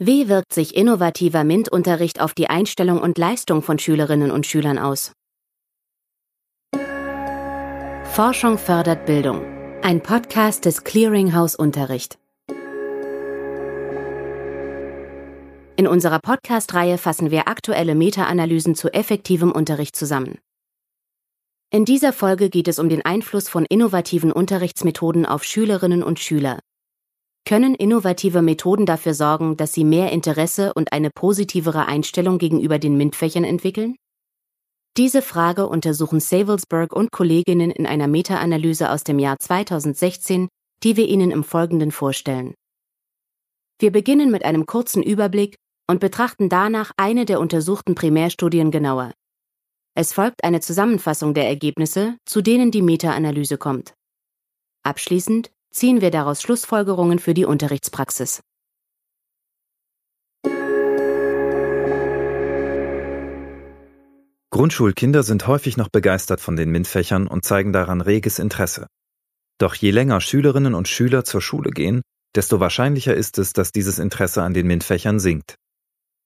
[0.00, 5.10] Wie wirkt sich innovativer MINT-Unterricht auf die Einstellung und Leistung von Schülerinnen und Schülern aus?
[8.04, 9.44] Forschung fördert Bildung.
[9.82, 12.16] Ein Podcast des Clearinghouse Unterricht.
[15.76, 20.38] In unserer Podcast-Reihe fassen wir aktuelle Meta-Analysen zu effektivem Unterricht zusammen.
[21.72, 26.60] In dieser Folge geht es um den Einfluss von innovativen Unterrichtsmethoden auf Schülerinnen und Schüler
[27.44, 32.96] können innovative Methoden dafür sorgen, dass sie mehr Interesse und eine positivere Einstellung gegenüber den
[32.96, 33.96] MINT-Fächern entwickeln?
[34.96, 40.48] Diese Frage untersuchen Savelsberg und Kolleginnen in einer Meta-Analyse aus dem Jahr 2016,
[40.82, 42.54] die wir Ihnen im Folgenden vorstellen.
[43.80, 45.54] Wir beginnen mit einem kurzen Überblick
[45.88, 49.12] und betrachten danach eine der untersuchten Primärstudien genauer.
[49.94, 53.94] Es folgt eine Zusammenfassung der Ergebnisse, zu denen die Meta-Analyse kommt.
[54.84, 58.40] Abschließend ziehen wir daraus Schlussfolgerungen für die Unterrichtspraxis.
[64.50, 68.86] Grundschulkinder sind häufig noch begeistert von den MINT-Fächern und zeigen daran reges Interesse.
[69.58, 72.02] Doch je länger Schülerinnen und Schüler zur Schule gehen,
[72.34, 75.56] desto wahrscheinlicher ist es, dass dieses Interesse an den MINT-Fächern sinkt.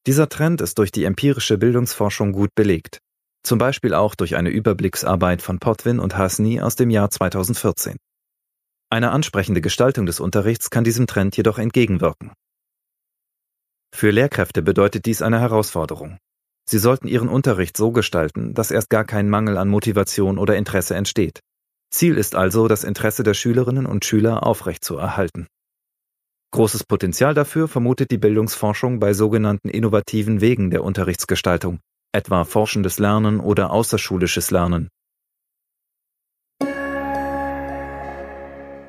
[0.06, 2.98] Dieser Trend ist durch die empirische Bildungsforschung gut belegt,
[3.42, 7.96] zum Beispiel auch durch eine Überblicksarbeit von Potwin und Hasni aus dem Jahr 2014.
[8.92, 12.30] Eine ansprechende Gestaltung des Unterrichts kann diesem Trend jedoch entgegenwirken.
[13.90, 16.18] Für Lehrkräfte bedeutet dies eine Herausforderung.
[16.68, 20.94] Sie sollten ihren Unterricht so gestalten, dass erst gar kein Mangel an Motivation oder Interesse
[20.94, 21.40] entsteht.
[21.88, 25.46] Ziel ist also, das Interesse der Schülerinnen und Schüler aufrechtzuerhalten.
[26.50, 31.80] Großes Potenzial dafür vermutet die Bildungsforschung bei sogenannten innovativen Wegen der Unterrichtsgestaltung,
[32.12, 34.90] etwa forschendes Lernen oder außerschulisches Lernen,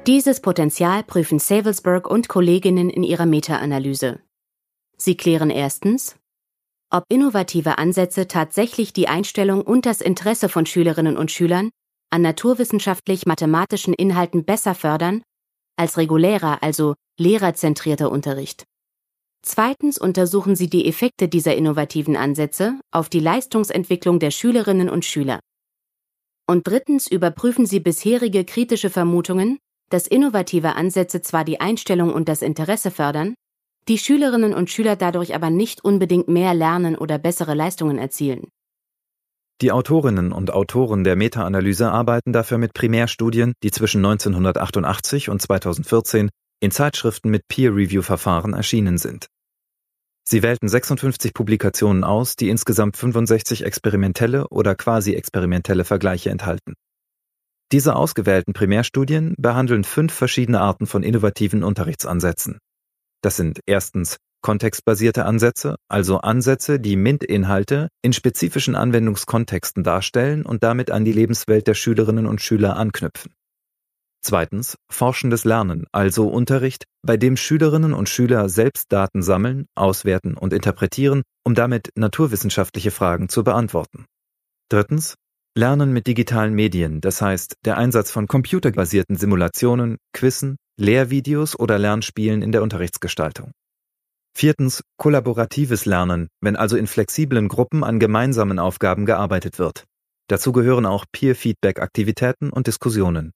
[0.06, 4.20] Dieses Potenzial prüfen Savelsberg und Kolleginnen in ihrer Meta-Analyse.
[4.98, 6.18] Sie klären erstens,
[6.90, 11.70] ob innovative Ansätze tatsächlich die Einstellung und das Interesse von Schülerinnen und Schülern
[12.10, 15.24] an naturwissenschaftlich-mathematischen Inhalten besser fördern
[15.78, 18.66] als regulärer, also lehrerzentrierter Unterricht.
[19.42, 25.40] Zweitens untersuchen sie die Effekte dieser innovativen Ansätze auf die Leistungsentwicklung der Schülerinnen und Schüler.
[26.46, 32.42] Und drittens überprüfen sie bisherige kritische Vermutungen dass innovative Ansätze zwar die Einstellung und das
[32.42, 33.36] Interesse fördern,
[33.88, 38.48] die Schülerinnen und Schüler dadurch aber nicht unbedingt mehr lernen oder bessere Leistungen erzielen.
[39.62, 46.30] Die Autorinnen und Autoren der Meta-Analyse arbeiten dafür mit Primärstudien, die zwischen 1988 und 2014
[46.60, 49.28] in Zeitschriften mit Peer-Review-Verfahren erschienen sind.
[50.26, 56.74] Sie wählten 56 Publikationen aus, die insgesamt 65 experimentelle oder quasi experimentelle Vergleiche enthalten.
[57.74, 62.60] Diese ausgewählten Primärstudien behandeln fünf verschiedene Arten von innovativen Unterrichtsansätzen.
[63.24, 70.92] Das sind erstens kontextbasierte Ansätze, also Ansätze, die MINT-Inhalte in spezifischen Anwendungskontexten darstellen und damit
[70.92, 73.34] an die Lebenswelt der Schülerinnen und Schüler anknüpfen.
[74.22, 80.54] Zweitens forschendes Lernen, also Unterricht, bei dem Schülerinnen und Schüler selbst Daten sammeln, auswerten und
[80.54, 84.06] interpretieren, um damit naturwissenschaftliche Fragen zu beantworten.
[84.70, 85.16] Drittens
[85.56, 92.42] Lernen mit digitalen Medien, das heißt der Einsatz von computerbasierten Simulationen, Quizzen, Lehrvideos oder Lernspielen
[92.42, 93.52] in der Unterrichtsgestaltung.
[94.36, 99.84] Viertens kollaboratives Lernen, wenn also in flexiblen Gruppen an gemeinsamen Aufgaben gearbeitet wird.
[100.28, 103.32] Dazu gehören auch Peer-Feedback-Aktivitäten und Diskussionen.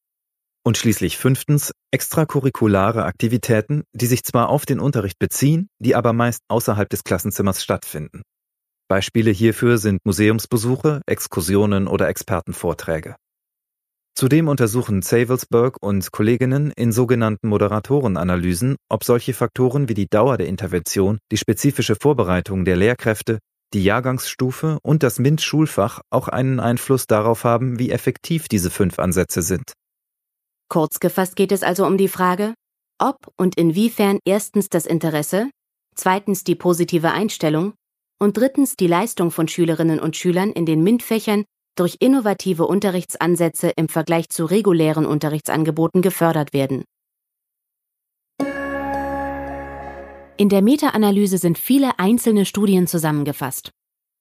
[0.64, 6.42] Und schließlich fünftens extracurriculare Aktivitäten, die sich zwar auf den Unterricht beziehen, die aber meist
[6.48, 8.24] außerhalb des Klassenzimmers stattfinden.
[8.88, 13.16] Beispiele hierfür sind Museumsbesuche, Exkursionen oder Expertenvorträge.
[14.16, 20.48] Zudem untersuchen Savelsberg und Kolleginnen in sogenannten Moderatorenanalysen, ob solche Faktoren wie die Dauer der
[20.48, 23.40] Intervention, die spezifische Vorbereitung der Lehrkräfte,
[23.74, 29.42] die Jahrgangsstufe und das MINT-Schulfach auch einen Einfluss darauf haben, wie effektiv diese fünf Ansätze
[29.42, 29.74] sind.
[30.70, 32.54] Kurz gefasst geht es also um die Frage,
[33.00, 35.50] ob und inwiefern erstens das Interesse,
[35.96, 37.74] zweitens die positive Einstellung
[38.20, 43.88] und drittens die Leistung von Schülerinnen und Schülern in den MINT-Fächern durch innovative Unterrichtsansätze im
[43.88, 46.84] Vergleich zu regulären Unterrichtsangeboten gefördert werden.
[50.40, 53.72] In der Meta-Analyse sind viele einzelne Studien zusammengefasst.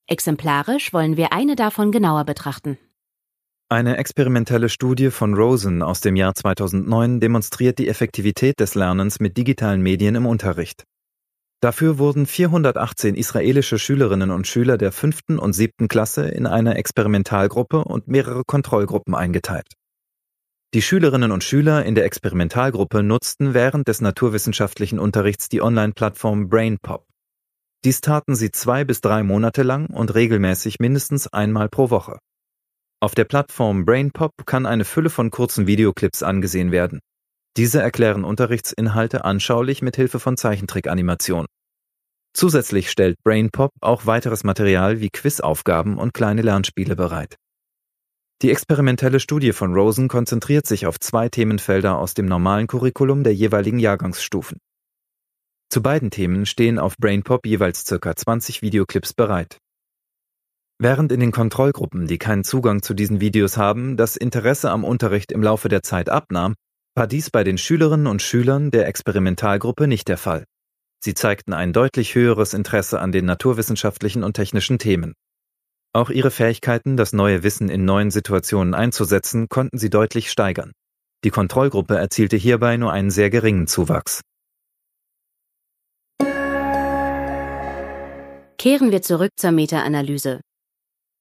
[0.07, 2.77] Exemplarisch wollen wir eine davon genauer betrachten.
[3.69, 9.35] Eine experimentelle Studie von Rosen aus dem Jahr 2009 demonstriert die Effektivität des Lernens mit
[9.35, 10.85] digitalen Medien im Unterricht.
[11.61, 17.83] Dafür wurden 418 israelische Schülerinnen und Schüler der fünften und siebten Klasse in eine Experimentalgruppe
[17.83, 19.73] und mehrere Kontrollgruppen eingeteilt.
[20.73, 27.07] Die Schülerinnen und Schüler in der Experimentalgruppe nutzten während des naturwissenschaftlichen Unterrichts die Online-Plattform BrainPop,
[27.85, 32.19] Dies taten sie zwei bis drei Monate lang und regelmäßig mindestens einmal pro Woche.
[32.99, 36.99] Auf der Plattform BrainPop kann eine Fülle von kurzen Videoclips angesehen werden.
[37.57, 41.47] Diese erklären Unterrichtsinhalte anschaulich mit Hilfe von Zeichentrickanimationen.
[42.31, 47.35] Zusätzlich stellt BrainPop auch weiteres Material wie Quizaufgaben und kleine Lernspiele bereit.
[48.43, 53.33] Die experimentelle Studie von Rosen konzentriert sich auf zwei Themenfelder aus dem normalen Curriculum der
[53.33, 54.59] jeweiligen Jahrgangsstufen.
[55.71, 59.57] Zu beiden Themen stehen auf BrainPop jeweils circa 20 Videoclips bereit.
[60.77, 65.31] Während in den Kontrollgruppen, die keinen Zugang zu diesen Videos haben, das Interesse am Unterricht
[65.31, 66.53] im Laufe der Zeit abnahm,
[66.97, 70.45] war dies bei den Schülerinnen und Schülern der Experimentalgruppe nicht der Fall.
[70.99, 75.13] Sie zeigten ein deutlich höheres Interesse an den naturwissenschaftlichen und technischen Themen.
[75.93, 80.71] Auch ihre Fähigkeiten, das neue Wissen in neuen Situationen einzusetzen, konnten sie deutlich steigern.
[81.23, 84.21] Die Kontrollgruppe erzielte hierbei nur einen sehr geringen Zuwachs.
[88.57, 90.41] Kehren wir zurück zur Meta-Analyse.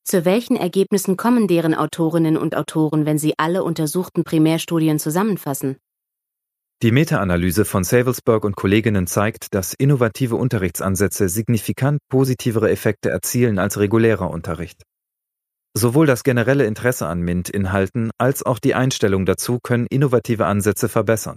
[0.08, 5.78] Zu welchen Ergebnissen kommen deren Autorinnen und Autoren, wenn sie alle untersuchten Primärstudien zusammenfassen?
[6.80, 13.80] Die Meta-Analyse von Savelsberg und Kolleginnen zeigt, dass innovative Unterrichtsansätze signifikant positivere Effekte erzielen als
[13.80, 14.84] regulärer Unterricht.
[15.76, 21.36] Sowohl das generelle Interesse an MINT-Inhalten als auch die Einstellung dazu können innovative Ansätze verbessern.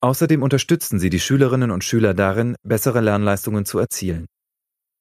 [0.00, 4.26] Außerdem unterstützen sie die Schülerinnen und Schüler darin, bessere Lernleistungen zu erzielen.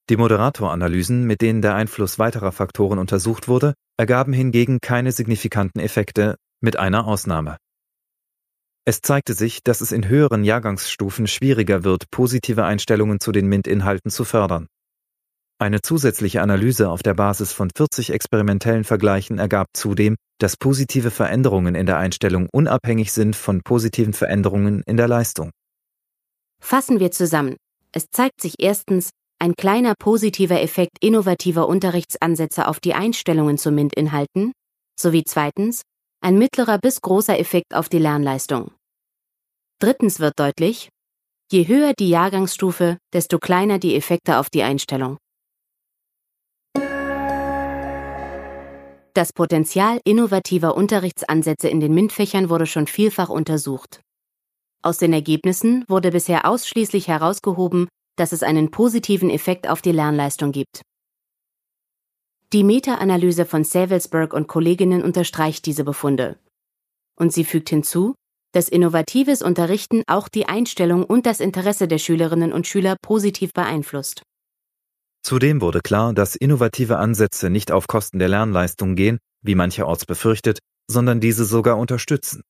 [0.10, 6.36] Die Moderatoranalysen, mit denen der Einfluss weiterer Faktoren untersucht wurde, ergaben hingegen keine signifikanten Effekte,
[6.60, 7.58] mit einer Ausnahme.
[8.86, 14.12] Es zeigte sich, dass es in höheren Jahrgangsstufen schwieriger wird, positive Einstellungen zu den MINT-Inhalten
[14.12, 14.68] zu fördern.
[15.58, 21.76] Eine zusätzliche Analyse auf der Basis von 40 experimentellen Vergleichen ergab zudem, dass positive Veränderungen
[21.76, 25.52] in der Einstellung unabhängig sind von positiven Veränderungen in der Leistung.
[26.60, 27.56] Fassen wir zusammen.
[27.94, 29.12] Es zeigt sich erstens,
[29.44, 34.54] ein kleiner positiver Effekt innovativer Unterrichtsansätze auf die Einstellungen zu MINT-Inhalten,
[34.98, 35.82] sowie zweitens
[36.22, 38.72] ein mittlerer bis großer Effekt auf die Lernleistung.
[39.82, 40.88] Drittens wird deutlich,
[41.52, 45.18] je höher die Jahrgangsstufe, desto kleiner die Effekte auf die Einstellung.
[49.14, 54.00] Das Potenzial innovativer Unterrichtsansätze in den MINT-Fächern wurde schon vielfach untersucht.
[54.82, 60.52] Aus den Ergebnissen wurde bisher ausschließlich herausgehoben, dass es einen positiven Effekt auf die Lernleistung
[60.52, 60.82] gibt.
[62.54, 66.38] Die Meta-Analyse von Savelsberg und Kolleginnen unterstreicht diese Befunde.
[67.16, 68.16] Und sie fügt hinzu,
[68.54, 74.22] dass innovatives Unterrichten auch die Einstellung und das Interesse der Schülerinnen und Schüler positiv beeinflusst.
[75.24, 80.60] Zudem wurde klar, dass innovative Ansätze nicht auf Kosten der Lernleistung gehen, wie mancherorts befürchtet,
[80.88, 82.44] sondern diese sogar unterstützen.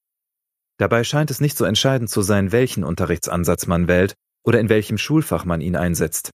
[0.78, 4.98] Dabei scheint es nicht so entscheidend zu sein, welchen Unterrichtsansatz man wählt, oder in welchem
[4.98, 6.32] Schulfach man ihn einsetzt.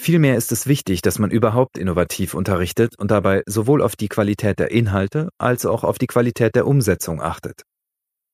[0.00, 4.58] Vielmehr ist es wichtig, dass man überhaupt innovativ unterrichtet und dabei sowohl auf die Qualität
[4.58, 7.62] der Inhalte als auch auf die Qualität der Umsetzung achtet.